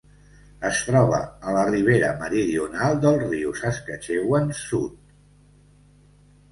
[0.69, 1.19] Es troba
[1.49, 4.99] a la ribera meridional del riu Saskatchewan Sud.